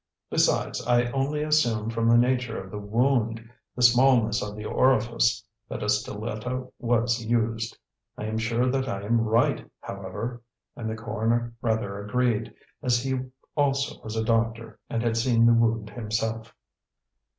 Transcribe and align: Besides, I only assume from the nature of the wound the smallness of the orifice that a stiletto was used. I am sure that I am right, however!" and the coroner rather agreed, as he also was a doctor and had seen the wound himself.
Besides, 0.31 0.83
I 0.87 1.11
only 1.11 1.43
assume 1.43 1.91
from 1.91 2.07
the 2.09 2.17
nature 2.17 2.59
of 2.59 2.71
the 2.71 2.79
wound 2.79 3.47
the 3.75 3.83
smallness 3.83 4.41
of 4.41 4.55
the 4.55 4.65
orifice 4.65 5.45
that 5.69 5.83
a 5.83 5.89
stiletto 5.89 6.73
was 6.79 7.23
used. 7.23 7.77
I 8.17 8.23
am 8.25 8.39
sure 8.39 8.67
that 8.71 8.89
I 8.89 9.03
am 9.03 9.21
right, 9.21 9.63
however!" 9.79 10.41
and 10.75 10.89
the 10.89 10.95
coroner 10.95 11.53
rather 11.61 12.03
agreed, 12.03 12.51
as 12.81 13.03
he 13.03 13.19
also 13.55 14.01
was 14.01 14.15
a 14.15 14.23
doctor 14.25 14.79
and 14.89 15.03
had 15.03 15.17
seen 15.17 15.45
the 15.45 15.53
wound 15.53 15.91
himself. 15.91 16.55